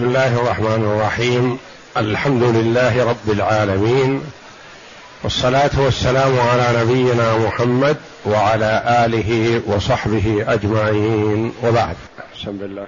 [0.00, 1.58] بسم الله الرحمن الرحيم.
[1.96, 4.20] الحمد لله رب العالمين.
[5.24, 11.52] والصلاة والسلام على نبينا محمد وعلى آله وصحبه أجمعين.
[11.64, 11.96] وبعد.
[12.34, 12.86] بسم الله.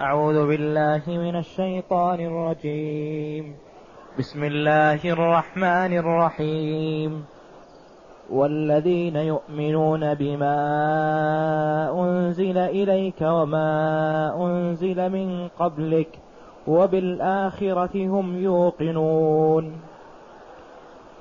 [0.00, 3.54] أعوذ بالله من الشيطان الرجيم.
[4.18, 7.24] بسم الله الرحمن الرحيم.
[8.30, 10.56] والذين يؤمنون بما
[11.94, 16.23] أنزل إليك وما أنزل من قبلك
[16.66, 19.80] وبالآخرة هم يوقنون.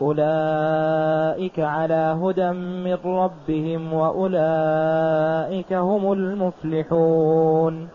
[0.01, 7.89] أولئك على هدى من ربهم وأولئك هم المفلحون.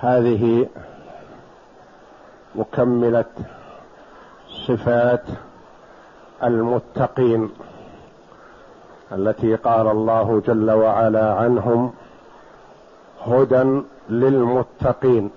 [0.00, 0.66] هذه
[2.54, 3.24] مكملة
[4.66, 5.24] صفات
[6.44, 7.50] المتقين
[9.12, 11.92] التي قال الله جل وعلا عنهم
[13.26, 15.30] هدى للمتقين.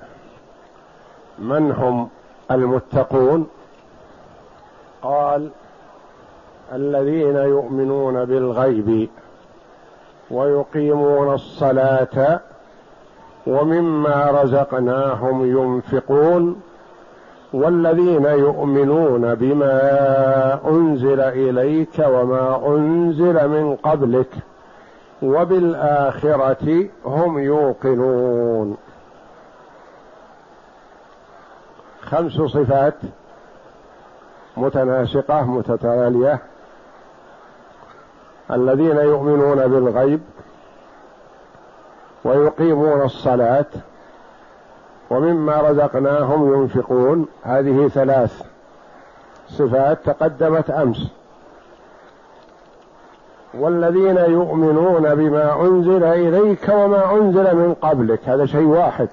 [1.40, 2.10] من هم
[2.52, 3.48] المتقون؟
[5.02, 5.50] قال
[6.74, 9.10] الذين يؤمنون بالغيب
[10.32, 12.40] ويقيمون الصلاة
[13.48, 16.62] ومما رزقناهم ينفقون
[17.54, 19.80] والذين يؤمنون بما
[20.68, 24.30] أنزل إليك وما أنزل من قبلك.
[25.24, 28.78] وبالآخرة هم يوقنون.
[32.02, 32.94] خمس صفات
[34.58, 36.40] متناسقة متتالية.
[38.52, 40.22] الذين يؤمنون بالغيب
[42.24, 43.66] ويقيمون الصلاة
[45.10, 47.28] ومما رزقناهم ينفقون.
[47.44, 48.42] هذه ثلاث
[49.50, 51.23] صفات تقدمت أمس.
[53.54, 58.30] والذين يؤمنون بما أنزل إليك وما أنزل من قبلك.
[58.30, 59.10] هذا شيء واحد.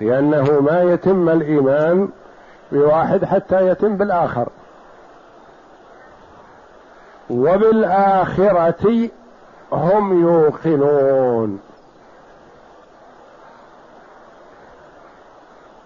[0.00, 2.08] لأنه ما يتم الإيمان
[2.72, 4.48] بواحد حتى يتم بالآخر.
[7.30, 9.10] وبالآخرة
[9.72, 11.60] هم يوقنون.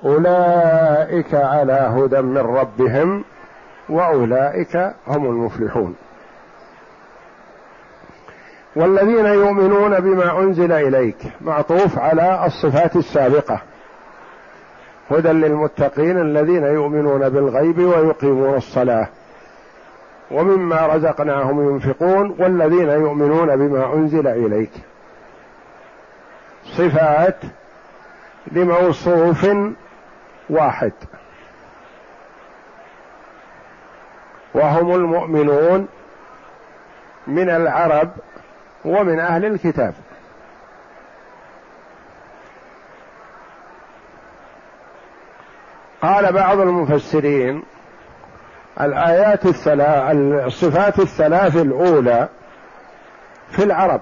[0.05, 3.25] أولئك على هدى من ربهم
[3.89, 5.97] وأولئك هم المفلحون.
[8.77, 13.61] والذين يؤمنون بما أنزل إليك معطوف على الصفات السابقة.
[15.11, 19.09] هدى للمتقين الذين يؤمنون بالغيب ويقيمون الصلاة.
[20.31, 24.73] ومما رزقناهم ينفقون والذين يؤمنون بما أنزل إليك.
[26.65, 27.37] صفات
[28.53, 29.47] لموصوف
[30.51, 30.93] واحد.
[34.55, 35.89] وهم المؤمنون
[37.27, 38.11] من العرب
[38.85, 39.95] ومن أهل الكتاب.
[46.03, 47.63] قال بعض المفسرين
[48.81, 50.17] الآيات الثلاث
[50.47, 52.29] الصفات الثلاث الأولى
[53.51, 54.01] في العرب.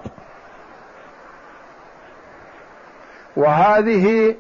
[3.37, 4.35] وهذه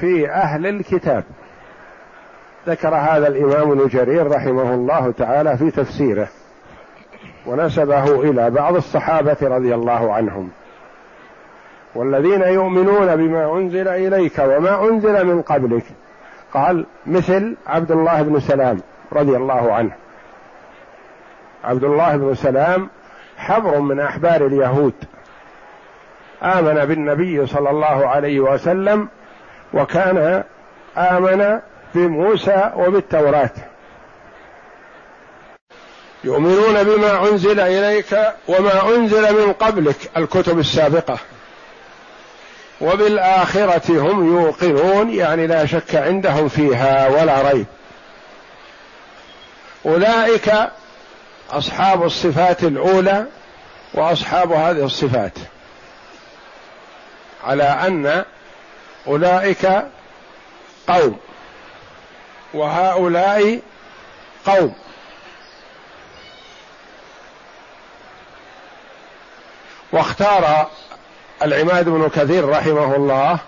[0.00, 1.24] في أهل الكتاب.
[2.66, 6.28] ذكر هذا الإمام ابن جرير رحمه الله تعالى في تفسيره.
[7.46, 10.50] ونسبه إلى بعض الصحابة رضي الله عنهم.
[11.94, 15.84] والذين يؤمنون بما أنزل إليك وما أنزل من قبلك.
[16.54, 18.80] قال مثل عبد الله بن سلام
[19.12, 19.90] رضي الله عنه.
[21.64, 22.88] عبد الله بن سلام
[23.36, 24.94] حبر من أحبار اليهود.
[26.42, 29.08] آمن بالنبي صلى الله عليه وسلم
[29.74, 30.44] وكان
[30.96, 31.60] آمن
[31.94, 33.50] بموسى وبالتوراة.
[36.24, 41.18] يؤمنون بما أنزل إليك وما أنزل من قبلك الكتب السابقة.
[42.80, 47.66] وبالآخرة هم يوقنون يعني لا شك عندهم فيها ولا ريب.
[49.86, 50.52] أولئك
[51.50, 53.26] أصحاب الصفات الأولى
[53.94, 55.32] وأصحاب هذه الصفات.
[57.44, 58.24] على أن
[59.06, 59.82] أولئك
[60.88, 61.18] قوم
[62.54, 63.60] وهؤلاء
[64.46, 64.74] قوم.
[69.92, 70.66] واختار
[71.42, 73.38] العماد بن كثير رحمه الله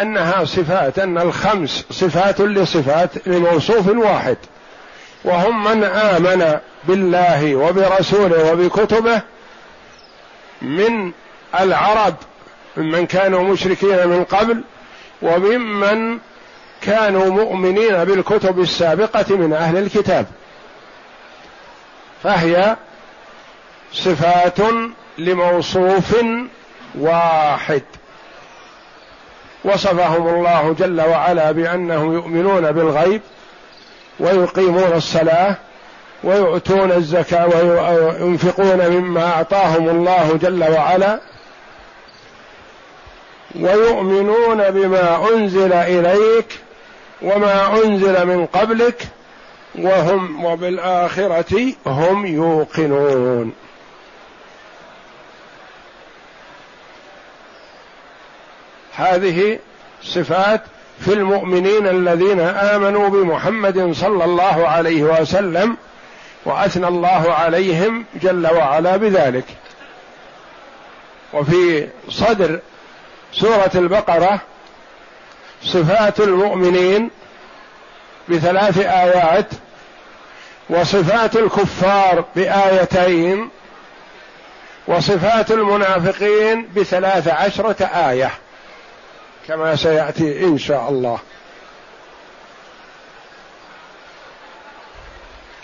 [0.00, 4.36] أنها صفات أن الخمس صفات لصفات لموصوف واحد.
[5.24, 9.22] وهم من آمن بالله وبرسوله وبكتبه
[10.62, 11.12] من
[11.60, 12.14] العرب
[12.76, 14.62] ممن كانوا مشركين من قبل
[15.22, 16.18] وممن
[16.82, 20.26] كانوا مؤمنين بالكتب السابقة من أهل الكتاب.
[22.22, 22.76] فهي
[23.92, 24.58] صفات
[25.18, 26.16] لموصوف
[26.98, 27.82] واحد.
[29.64, 33.20] وصفهم الله جل وعلا بأنهم يؤمنون بالغيب
[34.20, 35.56] ويقيمون الصلاة
[36.24, 41.20] ويؤتون الزكاة وينفقون مما أعطاهم الله جل وعلا
[43.60, 46.60] ويؤمنون بما أنزل إليك
[47.22, 49.02] وما أنزل من قبلك
[49.78, 53.52] وهم وبالآخرة هم يوقنون.
[58.96, 59.58] هذه
[60.02, 60.62] صفات
[61.00, 65.76] في المؤمنين الذين آمنوا بمحمد صلى الله عليه وسلم
[66.44, 69.44] وأثنى الله عليهم جل وعلا بذلك.
[71.32, 72.60] وفي صدر
[73.32, 74.40] سورة البقرة
[75.62, 77.10] صفات المؤمنين
[78.28, 79.46] بثلاث آيات
[80.70, 83.50] وصفات الكفار بآيتين
[84.86, 88.30] وصفات المنافقين بثلاث عشرة آية.
[89.48, 91.18] كما سيأتي إن شاء الله.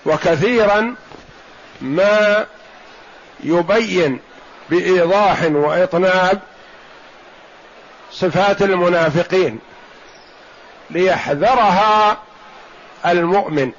[0.06, 0.94] وكثيرا
[1.81, 2.46] ما
[3.44, 4.20] يبين
[4.70, 6.40] بإيضاح وإطناب
[8.12, 9.58] صفات المنافقين
[10.90, 12.19] ليحذرها
[13.06, 13.73] المؤمن.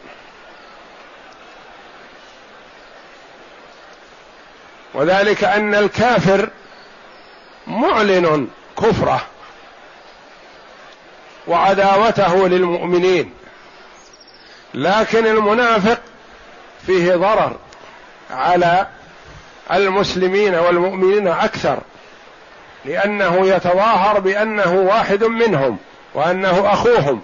[4.94, 6.50] وذلك أن الكافر
[7.68, 8.48] معلن
[8.78, 9.33] كفره.
[11.48, 13.34] وعداوته للمؤمنين.
[14.74, 16.00] لكن المنافق
[16.86, 17.58] فيه ضرر
[18.32, 18.88] على
[19.72, 21.80] المسلمين والمؤمنين أكثر
[22.86, 25.78] لأنه يتظاهر بأنه واحد منهم
[26.14, 27.22] وأنه أخوهم.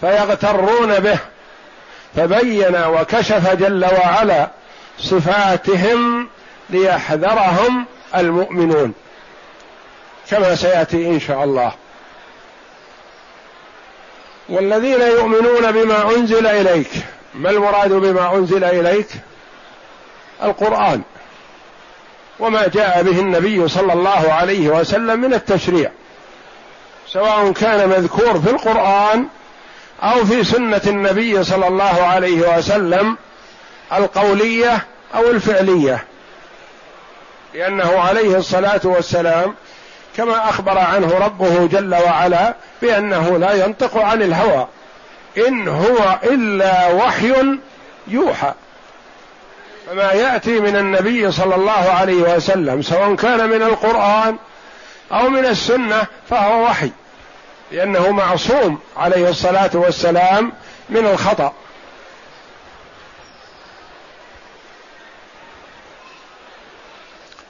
[0.00, 1.18] فيغترون به
[2.16, 4.48] فبين وكشف جل وعلا
[4.98, 6.28] صفاتهم
[6.70, 7.86] ليحذرهم
[8.16, 8.94] المؤمنون.
[10.30, 11.72] كما سيأتي إن شاء الله.
[14.48, 16.90] والذين يؤمنون بما أنزل إليك
[17.34, 19.08] ما المراد بما أنزل إليك؟
[20.42, 21.02] القرآن.
[22.38, 25.90] وما جاء به النبي صلى الله عليه وسلم من التشريع.
[27.08, 29.26] سواء كان مذكور في القرآن
[30.02, 33.16] أو في سنة النبي صلى الله عليه وسلم
[33.92, 36.04] القولية أو الفعلية.
[37.54, 39.54] لأنه عليه الصلاة والسلام
[40.18, 44.68] كما أخبر عنه ربه جل وعلا بأنه لا ينطق عن الهوى.
[45.48, 47.34] إن هو إلا وحي
[48.08, 48.52] يوحى.
[49.86, 54.36] فما يأتي من النبي صلى الله عليه وسلم سواء كان من القرآن
[55.12, 56.90] أو من السنة فهو وحي.
[57.72, 60.52] لأنه معصوم عليه الصلاة والسلام
[60.88, 61.52] من الخطأ.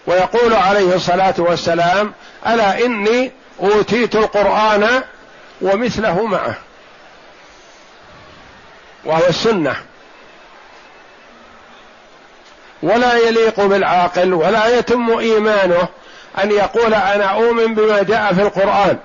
[0.07, 2.13] ويقول عليه الصلاة والسلام
[2.47, 5.03] ألا إني أوتيت القرآن
[5.61, 6.55] ومثله معه.
[9.05, 9.77] وهو السنة.
[12.83, 15.89] ولا يليق بالعاقل ولا يتم إيمانه
[16.43, 18.99] أن يقول أنا أؤمن بما جاء في القرآن.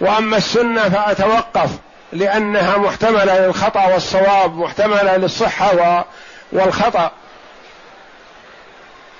[0.00, 1.70] وأما السنة فأتوقف
[2.12, 6.04] لأنها محتملة للخطأ والصواب محتملة للصحة
[6.52, 7.10] والخطأ.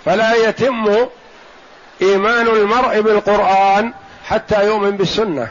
[0.05, 1.09] فلا يتم
[2.03, 3.93] إيمان المرء بالقرآن
[4.29, 5.49] حتى يؤمن بالسنة.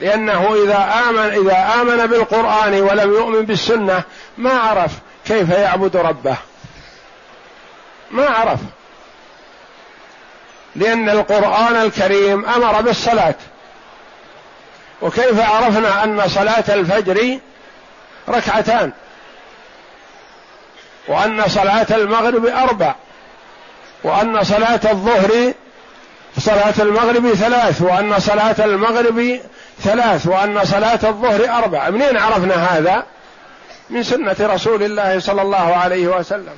[0.00, 4.02] لأنه إذا امن إذا آمن بالقرآن ولم يؤمن بالسنة
[4.38, 4.92] ما عرف
[5.26, 6.36] كيف يعبد ربه.
[8.10, 8.60] ما عرف.
[10.76, 13.34] لأن القرآن الكريم أمر بالصلاة.
[15.02, 17.38] وكيف عرفنا أن صلاة الفجر
[18.28, 18.92] ركعتان؟
[21.08, 22.94] وأن صلاة المغرب أربع.
[24.04, 25.52] وأن صلاة الظهر
[26.38, 29.40] صلاة المغرب ثلاث وأن صلاة المغرب
[29.80, 31.90] ثلاث وأن صلاة الظهر أربع.
[31.90, 33.04] منين عرفنا هذا؟
[33.90, 36.56] من سنة رسول الله صلى الله عليه وسلم.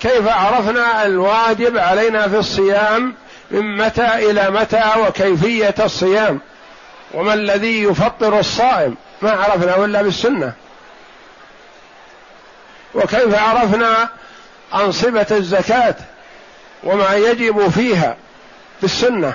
[0.00, 3.14] كيف عرفنا الواجب علينا في الصيام؟
[3.50, 6.40] من متى إلى متى وكيفية الصيام؟
[7.14, 10.52] وما الذي يفطر الصائم؟ ما عرفنا إلا بالسنة.
[12.94, 14.08] وكيف عرفنا
[14.74, 15.94] أنصبة الزكاة؟
[16.84, 18.16] وما يجب فيها
[18.78, 19.32] في السنة.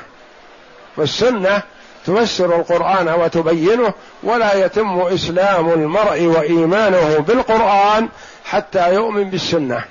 [0.98, 1.62] فالسنة
[2.06, 8.10] تفسر القرآن وتبينه ولا يتم إسلام المرء وإيمانه بالقرآن
[8.46, 9.84] حتى يؤمن بالسنة.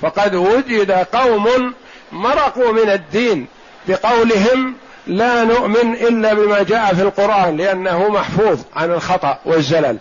[0.00, 1.74] فقد وجد قوم
[2.12, 3.46] مرقوا من الدين
[3.88, 4.74] بقولهم
[5.06, 9.98] لا نؤمن إلا بما جاء في القرآن لأنه محفوظ عن الخطأ والزلل.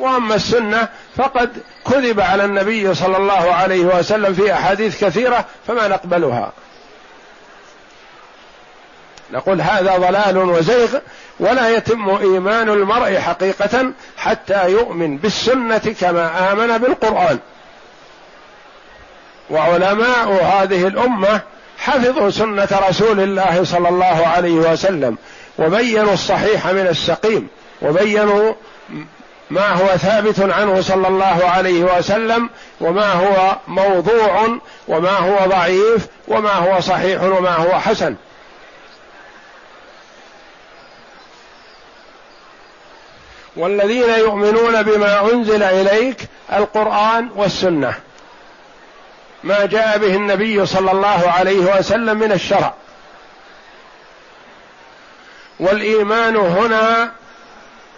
[0.00, 1.50] وأما السنة فقد
[1.90, 6.52] كذب على النبي صلى الله عليه وسلم في أحاديث كثيرة فما نقبلها.
[9.32, 10.98] نقول هذا ضلال وزيغ
[11.40, 17.38] ولا يتم إيمان المرء حقيقة حتى يؤمن بالسنة كما آمن بالقرآن.
[19.50, 21.40] وعلماء هذه الأمة
[21.78, 25.18] حفظوا سنة رسول الله صلى الله عليه وسلم
[25.58, 27.48] وبينوا الصحيح من السقيم
[27.82, 28.54] وبينوا
[29.50, 36.52] ما هو ثابت عنه صلى الله عليه وسلم وما هو موضوع وما هو ضعيف وما
[36.52, 38.16] هو صحيح وما هو حسن.
[43.56, 47.94] والذين يؤمنون بما أنزل إليك القرآن والسنة.
[49.44, 52.74] ما جاء به النبي صلى الله عليه وسلم من الشرع.
[55.60, 57.12] والإيمان هنا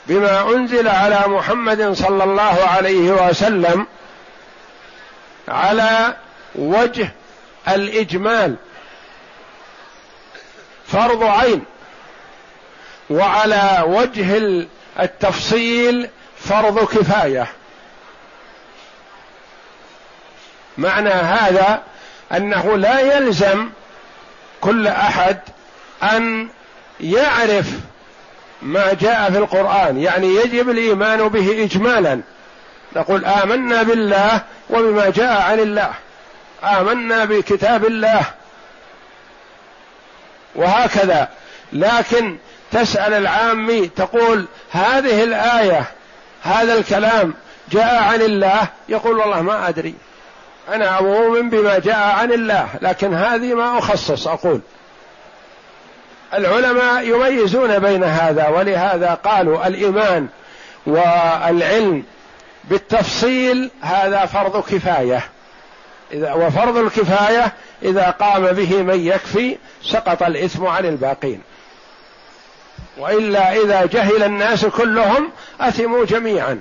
[0.06, 3.86] بما أنزل على محمد صلى الله عليه وسلم
[5.48, 6.16] على
[6.54, 7.10] وجه
[7.68, 8.56] الإجمال.
[10.86, 11.64] فرض عين.
[13.10, 14.36] وعلى وجه
[15.00, 17.46] التفصيل فرض كفاية.
[20.78, 21.82] معنى هذا
[22.32, 23.70] أنه لا يلزم
[24.60, 25.40] كل أحد
[26.02, 26.48] أن
[27.00, 27.66] يعرف
[28.62, 29.98] ما جاء في القرآن.
[29.98, 32.20] يعني يجب الإيمان به اجمالا.
[32.96, 34.40] نقول آمنا بالله
[34.70, 35.90] وبما جاء عن الله.
[36.64, 38.22] آمنا بكتاب الله.
[40.54, 41.28] وهكذا.
[41.72, 42.36] لكن
[42.72, 45.84] تسأل العامي تقول هذه الآية
[46.42, 47.34] هذا الكلام
[47.70, 49.94] جاء عن الله؟ يقول والله ما أدري.
[50.68, 54.60] أنا مؤمن بما جاء عن الله لكن هذه ما أخصص أقول.
[56.34, 60.28] العلماء يميزون بين هذا ولهذا قالوا الإيمان
[60.86, 62.04] والعلم
[62.64, 65.24] بالتفصيل هذا فرض كفاية.
[66.12, 71.42] إذا وفرض الكفاية إذا قام به من يكفي سقط الإثم عن الباقين.
[72.98, 76.60] وإلا إذا جهل الناس كلهم أثموا جميعا.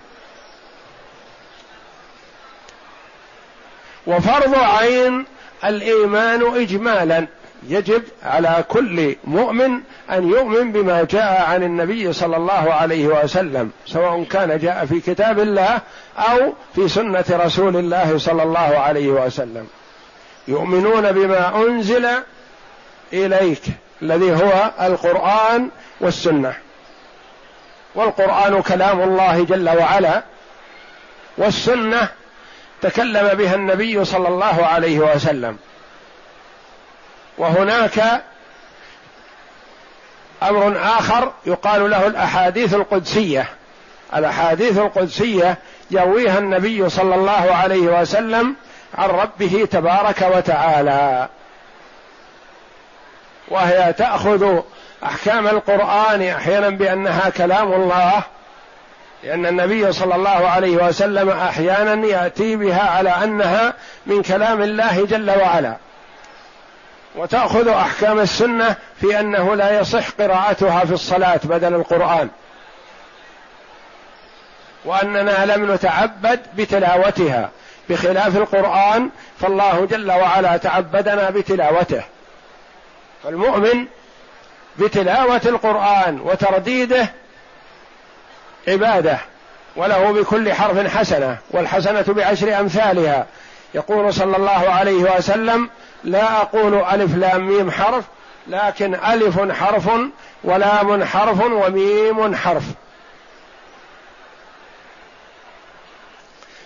[4.08, 5.26] وفرض عين
[5.66, 7.28] الإيمان اجمالا.
[7.70, 9.72] يجب على كل مؤمن
[10.12, 15.40] أن يؤمن بما جاء عن النبي صلى الله عليه وسلم سواء كان جاء في كتاب
[15.40, 15.80] الله
[16.18, 19.68] أو في سنة رسول الله صلى الله عليه وسلم.
[20.48, 22.08] يؤمنون بما أنزل
[23.14, 23.62] إليك
[24.02, 25.70] الذي هو القرآن
[26.02, 26.54] والسنة.
[27.96, 30.24] والقرآن كلام الله جل وعلا
[31.38, 32.10] والسنة
[32.82, 35.58] تكلم بها النبي صلى الله عليه وسلم.
[37.42, 38.22] وهناك
[40.44, 43.46] أمر آخر يقال له الأحاديث القدسية.
[44.16, 45.58] الأحاديث القدسية
[45.92, 48.56] يرويها النبي صلى الله عليه وسلم
[48.98, 51.30] عن ربه تبارك وتعالى.
[53.48, 54.60] وهي تأخذ
[55.04, 58.24] أحكام القرآن أحيانا بأنها كلام الله
[59.24, 63.74] لأن النبي صلى الله عليه وسلم أحيانا يأتي بها على أنها
[64.06, 65.76] من كلام الله جل وعلا.
[67.16, 72.30] وتأخذ أحكام السنة في أنه لا يصح قراءتها في الصلاة بدل القرآن.
[74.86, 77.50] وأننا لم نتعبد بتلاوتها.
[77.90, 82.04] بخلاف القرآن فالله جل وعلا تعبدنا بتلاوته.
[83.24, 83.86] فالمؤمن
[84.80, 87.10] بتلاوة القرآن وترديده
[88.68, 89.18] عبادة
[89.76, 93.26] وله بكل حرف حسنة والحسنة بعشر أمثالها.
[93.74, 95.70] يقول صلى الله عليه وسلم
[96.04, 98.04] لا أقول ألف لام ميم حرف
[98.48, 99.90] لكن ألف حرف
[100.44, 102.64] ولام حرف وميم حرف.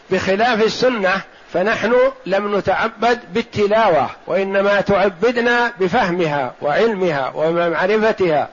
[0.09, 1.21] بخلاف السنة
[1.53, 8.49] فنحن لم نتعبد بالتلاوة وإنما تعبدنا بفهمها وعلمها ومعرفتها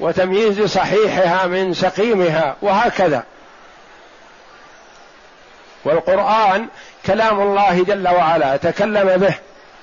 [0.00, 3.24] وتمييز صحيحها من سقيمها وهكذا.
[5.84, 6.66] والقرآن
[7.06, 9.34] كلام الله جل وعلا تكلم به.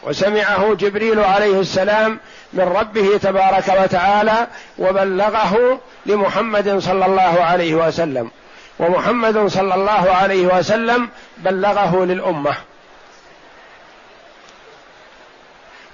[0.05, 2.19] وسمعه جبريل عليه السلام
[2.53, 4.47] من ربه تبارك وتعالى
[4.77, 8.31] وبلغه لمحمد صلى الله عليه وسلم.
[8.79, 12.55] ومحمد صلى الله عليه وسلم بلغه للأمة.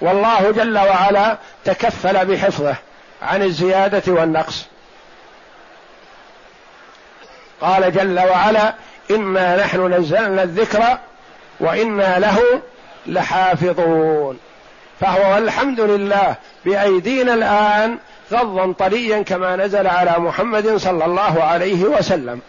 [0.00, 2.74] والله جل وعلا تكفل بحفظه
[3.22, 4.66] عن الزيادة والنقص.
[7.60, 8.74] قال جل وعلا
[9.10, 10.98] إنا نحن نزلنا الذكر
[11.60, 12.62] وإنا له
[13.06, 14.38] لحافظون.
[15.00, 17.98] فهو والحمد لله بأيدينا الآن
[18.32, 22.40] غضا طريا كما نزل على محمد صلى الله عليه وسلم.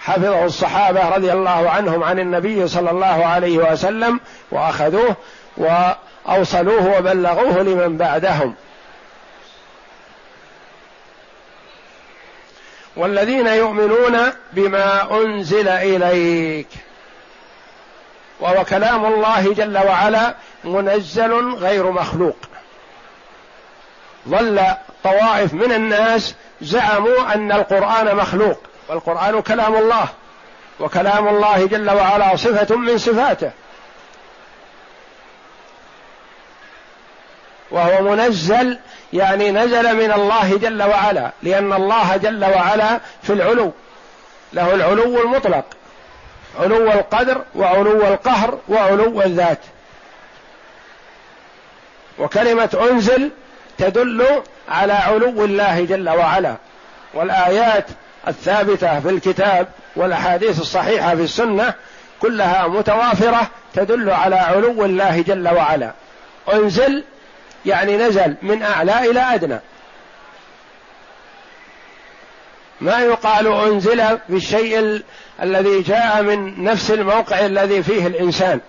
[0.00, 5.16] حفظه الصحابة رضي الله عنهم عن النبي صلى الله عليه وسلم وأخذوه
[5.56, 8.54] وأوصلوه وبلغوه لمن بعدهم.
[12.96, 14.18] والذين يؤمنون
[14.52, 16.68] بما أنزل إليك.
[18.40, 22.36] وهو كلام الله جل وعلا منزل غير مخلوق.
[24.28, 24.60] ظل
[25.04, 30.08] طوائف من الناس زعموا أن القرآن مخلوق والقرآن كلام الله
[30.80, 33.50] وكلام الله جل وعلا صفة من صفاته.
[37.70, 38.78] وهو منزل
[39.12, 43.72] يعني نزل من الله جل وعلا لأن الله جل وعلا في العلو
[44.52, 45.64] له العلو المطلق.
[46.60, 49.58] علو القدر وعلو القهر وعلو الذات.
[52.18, 53.30] وكلمة أنزل
[53.78, 54.26] تدل
[54.68, 56.56] على علو الله جل وعلا.
[57.14, 57.86] والآيات
[58.28, 61.74] الثابتة في الكتاب والأحاديث الصحيحة في السنة
[62.20, 65.92] كلها متوافرة تدل على علو الله جل وعلا.
[66.52, 67.04] أنزل
[67.66, 69.60] يعني نزل من أعلى إلى أدنى.
[72.80, 75.02] ما يقال أنزل بالشيء
[75.42, 78.60] الذي جاء من نفس الموقع الذي فيه الإنسان.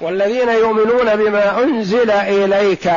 [0.00, 2.92] والذين يؤمنون بما أنزل إليك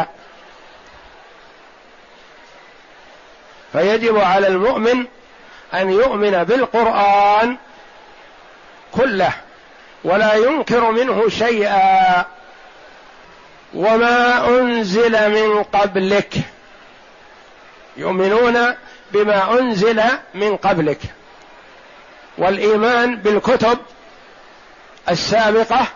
[3.74, 5.06] فيجب على المؤمن
[5.74, 7.58] أن يؤمن بالقرآن
[8.92, 9.34] كله
[10.04, 12.26] ولا ينكر منه شيئا.
[13.74, 16.34] وما أنزل من قبلك.
[17.98, 18.76] يؤمنون
[19.14, 20.02] بما أنزل
[20.34, 21.00] من قبلك.
[22.38, 23.78] والإيمان بالكتب
[25.10, 25.88] السابقة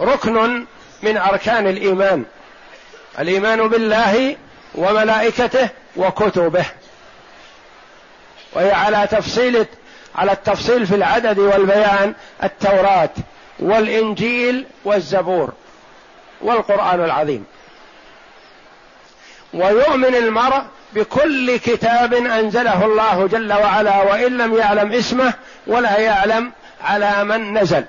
[0.00, 0.66] ركن
[1.02, 2.24] من أركان الإيمان.
[3.18, 4.36] الإيمان بالله
[4.74, 6.64] وملائكته وكتبه.
[8.52, 9.66] وهي على تفصيل
[10.14, 13.10] على التفصيل في العدد والبيان التوراة
[13.58, 15.52] والإنجيل والزبور
[16.40, 17.46] والقرآن العظيم.
[19.54, 20.62] ويؤمن المرء
[20.94, 25.32] بكل كتاب أنزله الله جل وعلا وإن لم يعلم اسمه
[25.66, 26.52] ولا يعلم
[26.84, 27.84] على من نزل.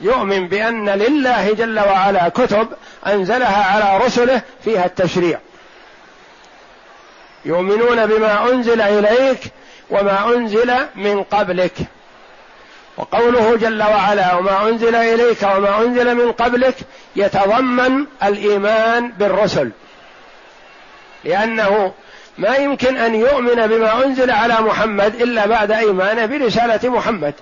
[0.00, 2.68] يؤمن بأن لله جل وعلا كتب
[3.06, 5.38] أنزلها على رسله فيها التشريع.
[7.44, 9.38] يؤمنون بما أنزل إليك
[9.90, 11.74] وما أنزل من قبلك.
[12.96, 16.74] وقوله جل وعلا وما أنزل إليك وما أنزل من قبلك
[17.16, 19.70] يتضمن الإيمان بالرسل.
[21.26, 21.92] لأنه
[22.38, 27.34] ما يمكن أن يؤمن بما أنزل على محمد إلا بعد إيمانه برسالة محمد.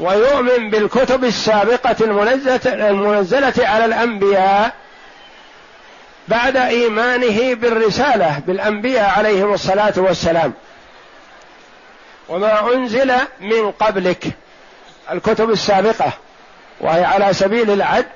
[0.00, 4.72] ويؤمن بالكتب السابقة المنزله المنزلة على الأنبياء
[6.28, 10.52] بعد إيمانه بالرسالة بالأنبياء عليهم الصلاة والسلام.
[12.28, 14.24] وما أنزل من قبلك
[15.12, 16.12] الكتب السابقة
[16.80, 18.06] وهي على سبيل العد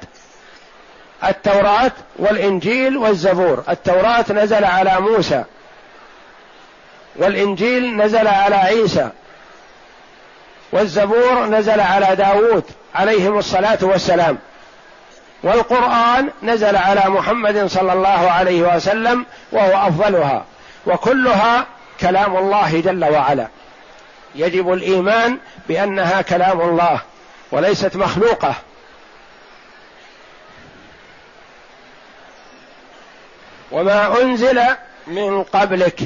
[1.24, 3.64] التوراة والإنجيل والزبور.
[3.68, 5.44] التوراة نزل على موسى.
[7.16, 9.10] والإنجيل نزل على عيسى.
[10.72, 14.38] والزبور نزل على داود عليهم الصلاة والسلام.
[15.42, 20.44] والقرآن نزل على محمد صلى الله عليه وسلم وهو أفضلها.
[20.86, 21.66] وكلها
[22.00, 23.46] كلام الله جل وعلا.
[24.34, 27.00] يجب الإيمان بأنها كلام الله
[27.52, 28.54] وليست مخلوقة.
[33.72, 34.60] وما أنزل
[35.06, 36.00] من قبلك.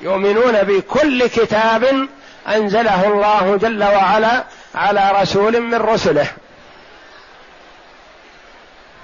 [0.00, 2.08] يؤمنون بكل كتاب
[2.48, 4.44] أنزله الله جل وعلا
[4.74, 6.26] على رسول من رسله.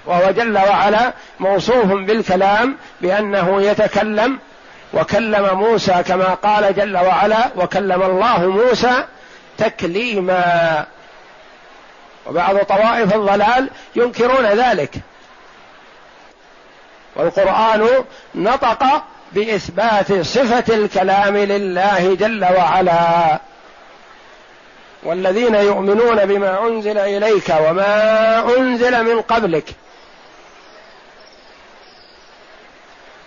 [0.07, 4.38] وهو جل وعلا موصوف بالكلام بأنه يتكلم
[4.95, 9.05] وكلم موسى كما قال جل وعلا وكلم الله موسى
[9.59, 10.87] تكليما.
[12.27, 14.95] وبعض طوائف الضلال ينكرون ذلك.
[17.16, 18.85] والقرآن نطق
[19.33, 23.40] بإثبات صفة الكلام لله جل وعلا.
[25.03, 29.64] والذين يؤمنون بما أنزل إليك وما أنزل من قبلك.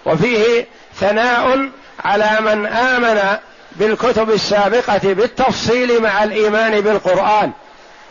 [0.06, 1.70] وفيه ثناء
[2.06, 3.38] على من آمن
[3.72, 7.52] بالكتب السابقة بالتفصيل مع الإيمان بالقرآن.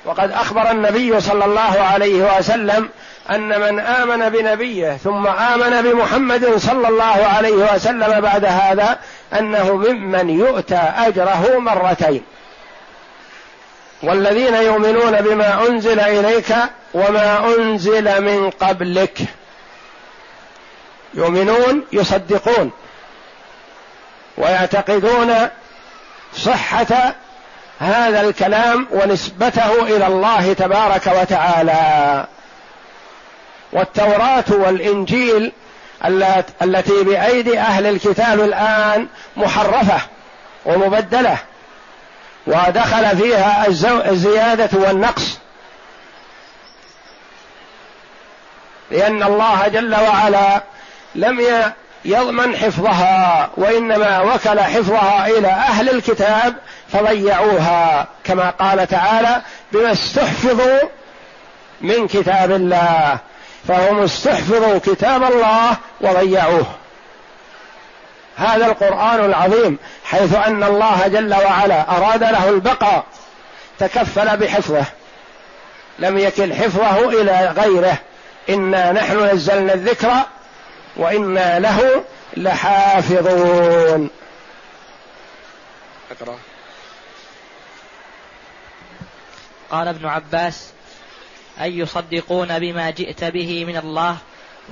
[0.04, 2.88] وقد أخبر النبي صلى الله عليه وسلم
[3.30, 8.98] أن من آمن بنبيه ثم آمن بمحمد صلى الله عليه وسلم بعد هذا
[9.38, 12.22] أنه ممن يؤتى أجره مرتين.
[14.02, 16.54] والذين يؤمنون بما أنزل إليك
[16.94, 19.18] وما أنزل من قبلك.
[21.14, 22.70] يؤمنون يصدقون
[24.38, 25.48] ويعتقدون
[26.36, 27.14] صحة
[27.78, 32.26] هذا الكلام ونسبته إلى الله تبارك وتعالى.
[33.74, 35.52] والتوراة والإنجيل
[36.62, 39.06] التي بأيدي أهل الكتاب الآن
[39.36, 40.00] محرفة
[40.64, 41.36] ومبدلة.
[42.46, 43.66] ودخل فيها
[44.10, 45.38] الزيادة والنقص.
[48.90, 50.62] لأن الله جل وعلا
[51.14, 51.46] لم
[52.04, 56.54] يضمن حفظها وإنما وكل حفظها إلى أهل الكتاب
[56.92, 60.88] فضيعوها كما قال تعالى بما استحفظوا
[61.80, 63.18] من كتاب الله.
[63.68, 66.66] فهم استحفظوا كتاب الله وضيعوه.
[68.36, 73.04] هذا القرآن العظيم حيث أن الله جل وعلا أراد له البقاء
[73.78, 74.84] تكفل بحفظه.
[75.98, 77.96] لم يكل حفظه إلى غيره.
[78.48, 80.12] إنا نحن نزلنا الذكر
[80.96, 82.04] وإنا له
[82.36, 84.10] لحافظون.
[86.10, 86.38] أقرأ.
[89.70, 90.73] قال ابن عباس
[91.60, 94.16] أي يصدقون بما جئت به من الله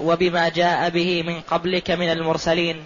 [0.00, 2.84] وبما جاء به من قبلك من المرسلين.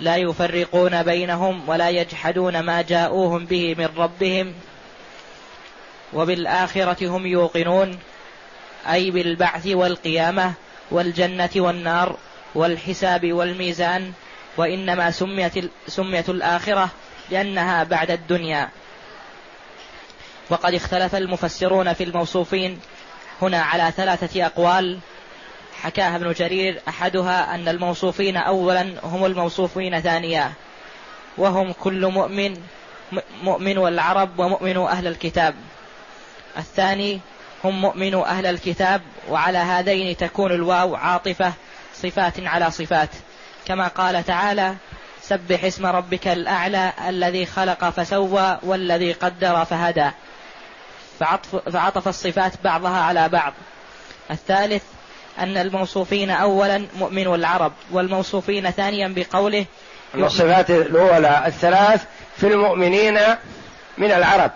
[0.00, 4.54] لا يفرقون بينهم ولا يجحدون ما جاءوهم به من ربهم.
[6.12, 7.98] وبالآخرة هم يوقنون
[8.92, 10.52] أي بالبعث والقيامة
[10.90, 12.16] والجنة والنار
[12.54, 14.12] والحساب والميزان.
[14.56, 16.90] وإنما سميت, سميت الآخرة
[17.30, 18.68] لأنها بعد الدنيا.
[20.50, 22.80] وقد اختلف المفسرون في الموصوفين
[23.42, 24.98] هنا على ثلاثة أقوال.
[25.82, 30.52] حكاها ابن جرير أحدها أن الموصوفين أولا هم الموصوفين ثانيا.
[31.38, 32.56] وهم كل مؤمن
[33.42, 35.54] مؤمن العرب ومؤمن أهل الكتاب.
[36.58, 37.20] الثاني
[37.64, 41.52] هم مؤمن أهل الكتاب وعلى هذين تكون الواو عاطفة
[41.94, 43.10] صفات على صفات.
[43.66, 44.74] كما قال تعالى
[45.22, 50.10] سبح اسم ربك الأعلى الذي خلق فسوى والذي قدر فهدى.
[51.20, 53.52] فعطف, فعطف الصفات بعضها على بعض.
[54.30, 54.82] الثالث
[55.38, 59.66] أن الموصوفين أولا مؤمن العرب والموصوفين ثانيا بقوله
[60.14, 62.04] الصفات الأولى الثلاث
[62.36, 63.18] في المؤمنين
[63.98, 64.50] من العرب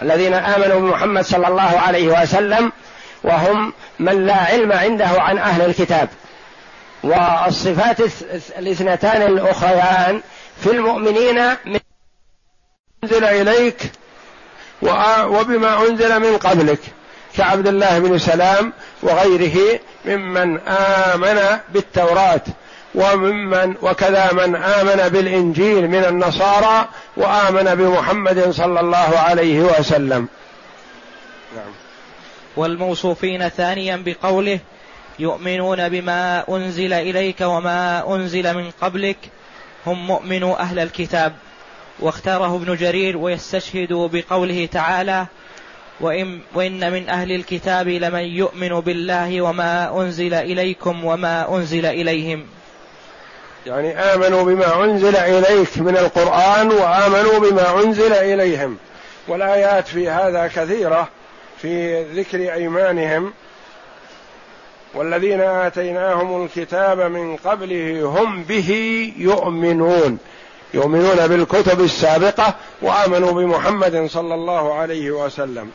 [0.00, 2.72] الذين آمنوا بمحمد صلى الله عليه وسلم
[3.24, 6.08] وهم من لا علم عنده عن أهل الكتاب.
[7.02, 8.00] والصفات
[8.58, 10.22] الاثنتان الأخريان
[10.60, 11.80] في المؤمنين من
[13.04, 13.92] أنزل إليك
[14.82, 16.80] وبما أنزل من قبلك
[17.36, 22.42] كعبد الله بن سلام وغيره ممن آمن بالتوراة
[22.94, 30.28] وممن وكذا من آمن بالإنجيل من النصارى وآمن بمحمد صلى الله عليه وسلم.
[31.56, 31.72] نعم.
[32.56, 34.58] والموصوفين ثانيا بقوله
[35.18, 39.16] يؤمنون بما أنزل إليك وما أنزل من قبلك
[39.86, 41.32] هم مؤمنو أهل الكتاب.
[42.00, 45.26] واختاره ابن جرير ويستشهد بقوله تعالى
[46.00, 52.46] وإن, وإن من أهل الكتاب لمن يؤمن بالله وما أنزل إليكم وما أنزل إليهم.
[53.66, 58.76] يعني آمنوا بما أنزل إليك من القرآن وآمنوا بما أنزل إليهم.
[59.28, 61.08] والآيات في هذا كثيرة
[61.62, 63.32] في ذكر أيمانهم.
[64.94, 70.18] والذين آتيناهم الكتاب من قبله هم به يؤمنون.
[70.74, 75.70] يؤمنون بالكتب السابقة وآمنوا بمحمد صلى الله عليه وسلم.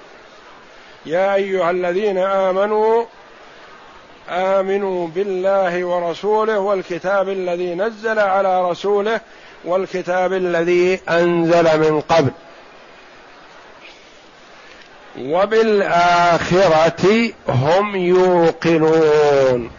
[1.05, 3.05] يا أيها الذين آمنوا
[4.29, 9.21] آمنوا بالله ورسوله والكتاب الذي نزل على رسوله
[9.65, 12.31] والكتاب الذي أنزل من قبل.
[15.19, 17.03] وبالآخرة
[17.49, 19.71] هم يوقنون.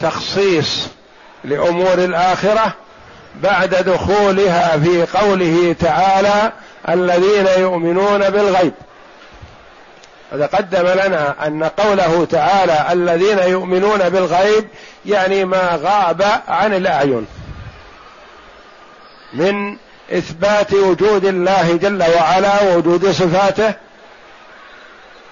[0.00, 0.88] تخصيص
[1.44, 2.74] لأمور الآخرة
[3.42, 6.52] بعد دخولها في قوله تعالى
[6.88, 8.72] الذين يؤمنون بالغيب.
[10.32, 14.68] تقدم لنا أن قوله تعالى الذين يؤمنون بالغيب
[15.06, 17.26] يعني ما غاب عن الأعين
[19.32, 19.76] من
[20.12, 23.74] إثبات وجود الله جل وعلا ووجود صفاته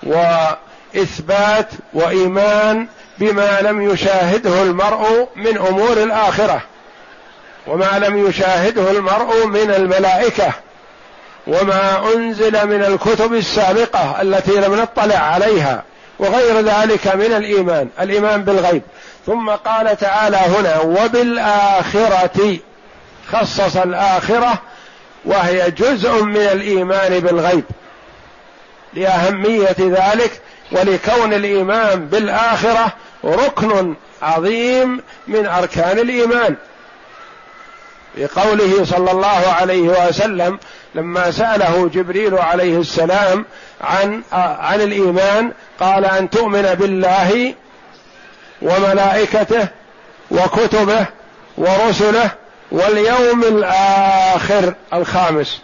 [0.02, 2.86] وإثبات وإيمان
[3.18, 6.62] بما لم يشاهده المرء من أمور الآخرة.
[7.66, 10.52] وما لم يشاهده المرء من الملائكة
[11.46, 15.82] وما أنزل من الكتب السابقة التي لم نطلع عليها
[16.18, 18.82] وغير ذلك من الإيمان الإيمان بالغيب.
[19.26, 22.58] ثم قال تعالى هنا وبالآخرة
[23.32, 24.52] خصص الآخرة
[25.24, 27.64] وهي جزء من الإيمان بالغيب.
[28.94, 30.40] لأهمية ذلك
[30.72, 32.92] ولكون الإيمان بالآخرة
[33.24, 36.56] ركن عظيم من أركان الإيمان.
[38.16, 40.58] بقوله صلى الله عليه وسلم
[40.94, 43.44] لما سأله جبريل عليه السلام
[43.80, 47.54] عن عن الإيمان قال أن تؤمن بالله
[48.62, 49.68] وملائكته
[50.30, 51.06] وكتبه
[51.58, 52.30] ورسله
[52.72, 55.60] واليوم الآخر الخامس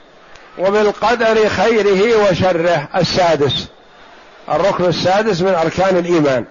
[0.58, 3.66] وبالقدر خيره وشره السادس.
[4.48, 6.44] الركن السادس من أركان الإيمان.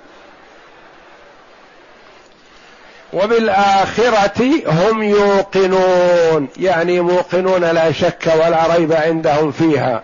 [3.14, 10.04] وبالآخرة هم يوقنون يعني موقنون لا شك ولا ريب عندهم فيها.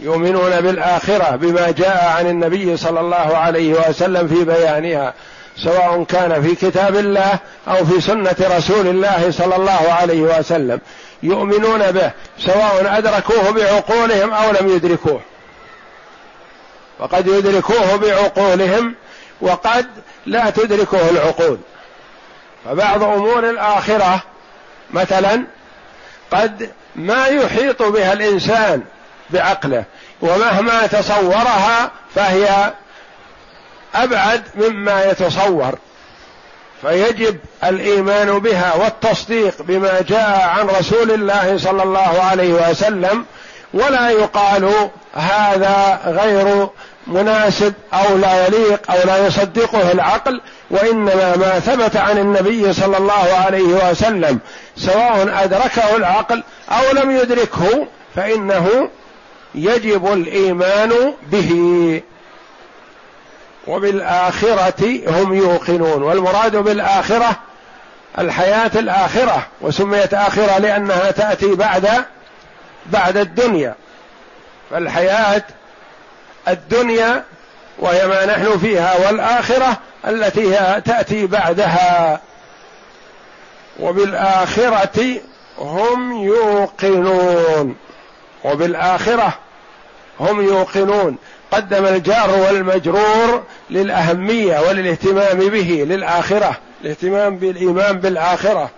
[0.00, 5.14] يؤمنون بالآخرة بما جاء عن النبي صلى الله عليه وسلم في بيانها
[5.56, 10.80] سواء كان في كتاب الله أو في سنة رسول الله صلى الله عليه وسلم.
[11.22, 15.20] يؤمنون به سواء أدركوه بعقولهم أو لم يدركوه.
[16.98, 18.94] وقد يدركوه بعقولهم
[19.40, 19.86] وقد
[20.26, 21.58] لا تدركه العقول.
[22.66, 24.22] فبعض أمور الآخرة
[24.90, 25.44] مثلا
[26.30, 28.82] قد ما يحيط بها الإنسان
[29.30, 29.84] بعقله
[30.20, 32.72] ومهما تصورها فهي
[33.94, 35.78] أبعد مما يتصور.
[36.82, 43.24] فيجب الإيمان بها والتصديق بما جاء عن رسول الله صلى الله عليه وسلم
[43.74, 46.68] ولا يقال هذا غير
[47.06, 53.42] مناسب أو لا يليق أو لا يصدقه العقل وإنما ما ثبت عن النبي صلى الله
[53.46, 54.38] عليه وسلم
[54.76, 58.90] سواء أدركه العقل أو لم يدركه فإنه
[59.54, 62.02] يجب الإيمان به.
[63.66, 66.02] وبالآخرة هم يوقنون.
[66.02, 67.36] والمراد بالآخرة
[68.18, 71.88] الحياة الآخرة وسميت آخرة لأنها تأتي بعد
[72.86, 73.74] بعد الدنيا.
[74.70, 75.42] فالحياة
[76.48, 77.24] الدنيا
[77.78, 82.20] وهي ما نحن فيها والآخرة التي تأتي بعدها.
[83.80, 85.20] وبالآخرة
[85.58, 87.76] هم يوقنون.
[88.44, 89.34] وبالآخرة
[90.20, 91.16] هم يوقنون.
[91.52, 98.70] قدم الجار والمجرور للأهمية وللاهتمام به للآخرة الاهتمام بالإيمان بالآخرة.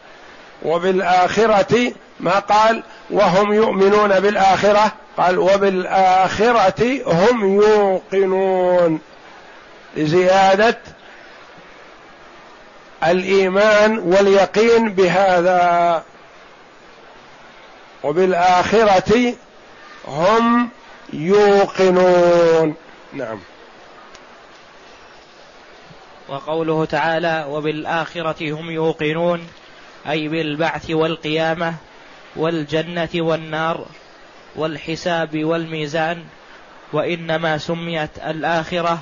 [0.63, 9.01] وبالآخرة ما قال وهم يؤمنون بالآخرة؟ قال وبالآخرة هم يوقنون.
[9.97, 10.79] لزيادة
[13.05, 16.03] الإيمان واليقين بهذا.
[18.05, 19.35] وبالآخرة
[20.09, 20.69] هم
[21.13, 22.75] يوقنون.
[23.13, 23.41] نعم.
[26.29, 29.49] وقوله تعالى وبالآخرة هم يوقنون
[30.09, 31.75] أي بالبعث والقيامة
[32.39, 33.87] والجنة والنار
[34.57, 36.25] والحساب والميزان
[36.93, 38.99] وإنما سميت الآخرة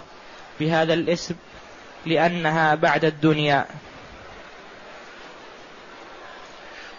[0.61, 1.35] بهذا الاسم
[2.07, 3.66] لأنها بعد الدنيا.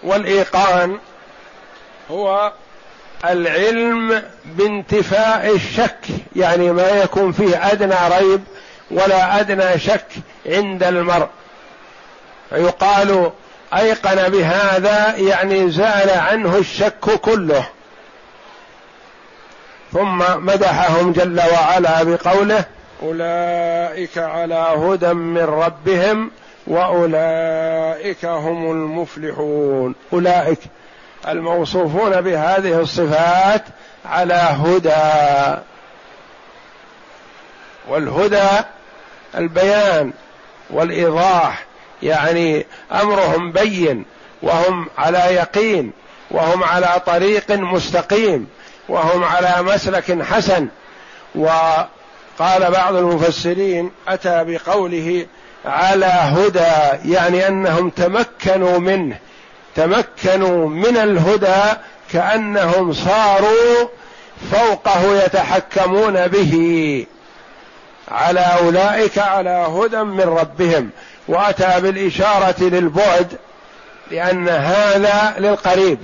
[0.04, 1.00] والإيقان
[2.12, 2.54] هو
[3.26, 8.43] العلم بانتفاء الشك يعني ما يكون فيه أدنى ريب
[8.91, 10.08] ولا أدنى شك
[10.45, 11.30] عند المرء.
[12.50, 13.32] فيقال
[13.73, 17.65] أيقن بهذا يعني زال عنه الشك كله.
[19.93, 22.65] ثم مدحهم جل وعلا بقوله
[23.03, 26.32] أولئك على هدى من ربهم
[26.67, 29.95] وأولئك هم المفلحون.
[30.13, 30.60] أولئك
[31.27, 33.63] الموصوفون بهذه الصفات
[34.06, 35.62] على هدى.
[37.88, 38.65] والهدى
[39.36, 40.13] البيان
[40.69, 41.66] والإيضاح.
[42.03, 44.05] يعني أمرهم بين
[44.41, 45.91] وهم على يقين
[46.31, 48.47] وهم على طريق مستقيم
[48.89, 50.67] وهم على مسلك حسن.
[51.36, 55.25] وقال بعض المفسرين أتى بقوله
[55.65, 59.17] على هدى يعني أنهم تمكنوا منه
[59.75, 61.79] تمكنوا من الهدى
[62.12, 63.88] كأنهم صاروا
[64.51, 67.05] فوقه يتحكمون به.
[68.12, 70.89] على أولئك على هدى من ربهم.
[71.27, 73.27] وأتى بالإشارة للبعد
[74.11, 75.99] لأن هذا للقريب.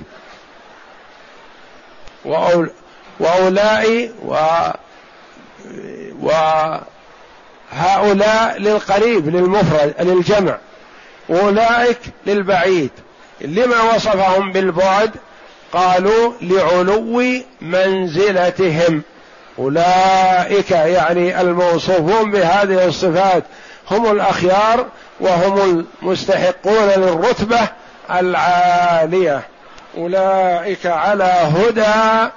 [3.20, 4.36] وأولاء و
[7.72, 10.58] وهؤلاء للقريب للمفرد للجمع.
[11.30, 12.90] أولئك للبعيد.
[13.40, 15.10] لما وصفهم بالبعد؟
[15.72, 17.22] قالوا لعلو
[17.60, 19.02] منزلتهم.
[19.58, 23.44] أولئك يعني الموصوفون بهذه الصفات.
[23.90, 24.86] هم الأخيار
[25.20, 27.68] وهم المستحقون للرتبة
[28.10, 29.40] العالية.
[29.96, 32.30] أولئك على هدى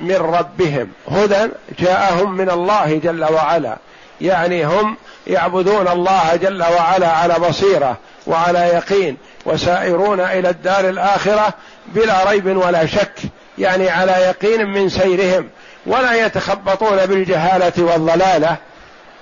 [0.00, 0.88] من ربهم.
[1.10, 3.76] هدى جاءهم من الله جل وعلا.
[4.20, 11.54] يعني هم يعبدون الله جل وعلا على بصيرة وعلى يقين وسائرون إلى الدار الآخرة
[11.86, 13.14] بلا ريب ولا شك.
[13.58, 15.48] يعني على يقين من سيرهم.
[15.86, 18.56] ولا يتخبطون بالجهالة والضلالة.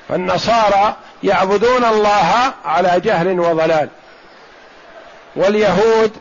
[0.08, 3.88] فالنصارى يعبدون الله على جهل وضلال.
[5.36, 6.12] واليهود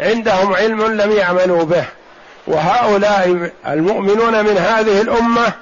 [0.00, 1.84] عندهم علم لم يعملوا به.
[2.46, 5.52] وهؤلاء المؤمنون من هذه الأمة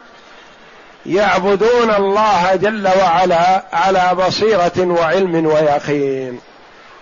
[1.06, 6.40] يعبدون الله جل وعلا على بصيرة وعلم ويقين.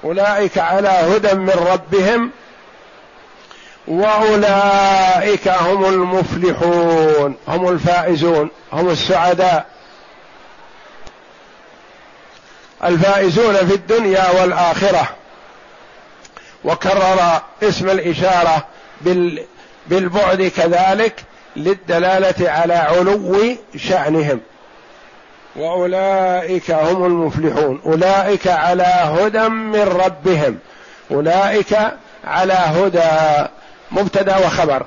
[0.04, 2.30] أولئك على هدى من ربهم
[3.88, 9.66] وأولئك هم المفلحون هم الفائزون هم السعداء.
[12.84, 15.08] الفائزون في الدنيا والآخرة.
[16.64, 18.66] وكرر اسم الإشارة
[19.86, 21.24] بالبعد كذلك
[21.56, 24.40] للدلالة على علو شأنهم.
[25.56, 27.80] وأولئك هم المفلحون.
[27.86, 30.58] أولئك على هدى من ربهم.
[31.10, 31.78] أولئك
[32.24, 33.48] على هدى
[33.90, 34.86] مبتدأ وخبر.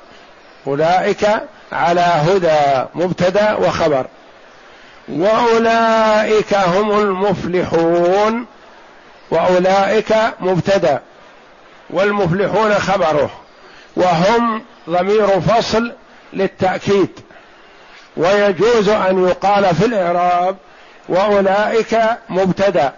[0.68, 1.28] أولئك
[1.72, 4.06] على هدى مبتدأ وخبر.
[5.10, 8.46] وأولئك هم المفلحون
[9.32, 11.02] وأولئك مبتدأ
[11.90, 13.30] والمفلحون خبره
[13.96, 15.92] وهم ضمير فصل
[16.34, 17.20] للتأكيد.
[18.18, 20.56] ويجوز أن يقال في الإعراب
[21.10, 22.94] وأولئك مبتدأ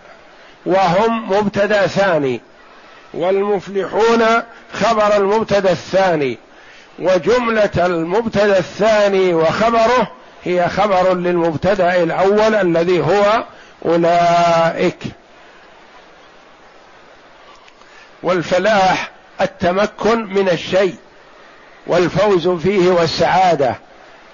[0.66, 2.42] وهم مبتدأ ثاني
[3.14, 4.24] والمفلحون
[4.74, 6.38] خبر المبتدأ الثاني
[7.00, 10.12] وجملة المبتدأ الثاني وخبره
[10.46, 13.44] هي خبر للمبتدأ الأول الذي هو
[13.86, 14.98] أولئك.
[18.24, 20.96] والفلاح التمكن من الشيء
[21.88, 23.76] والفوز فيه والسعادة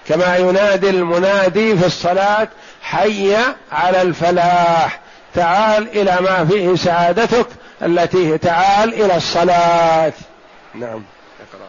[0.08, 2.48] كما ينادي المنادي في الصلاة
[2.82, 3.36] حي
[3.72, 5.00] على الفلاح
[5.34, 7.46] تعال إلى ما فيه سعادتك
[7.82, 10.12] التي تعال إلى الصلاة.
[10.74, 11.02] نعم.
[11.40, 11.68] اقرا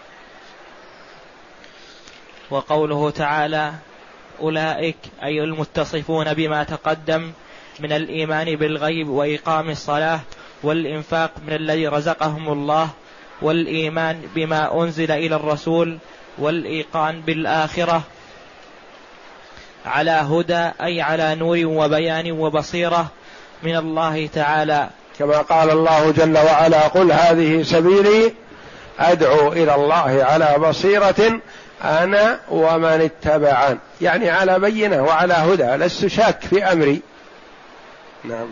[2.50, 3.74] وقوله تعالى
[4.42, 7.32] أولئك أي المتصفون بما تقدم
[7.80, 10.20] من الإيمان بالغيب وإقام الصلاة
[10.64, 12.90] والإنفاق من الذي رزقهم الله
[13.42, 15.98] والإيمان بما أنزل إلى الرسول
[16.38, 18.02] والإيقان بالآخرة
[19.86, 23.08] على هدى أي على نور وبيان وبصيرة
[23.64, 24.90] من الله تعالى.
[25.20, 28.34] كما قال الله جل وعلا قل هذه سبيلي
[29.00, 31.42] أدعو إلى الله على بصيرة
[31.84, 37.02] أنا ومن اتبعن يعني على بينة وعلى هدى لست شاك في أمري.
[38.24, 38.48] نعم.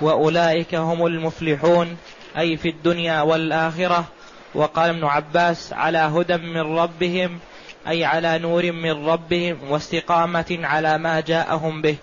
[0.00, 1.96] وأولئك هم المفلحون
[2.38, 4.04] أي في الدنيا والآخرة.
[4.54, 7.38] وقال ابن عباس على هدى من ربهم
[7.88, 11.96] أي على نور من ربهم واستقامة على ما جاءهم به.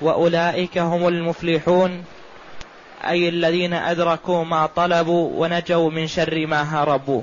[0.00, 2.04] وأولئك هم المفلحون
[3.04, 7.22] أي الذين أدركوا ما طلبوا ونجوا من شر ما هربوا.